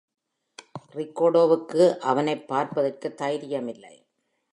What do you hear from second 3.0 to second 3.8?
தைரியம்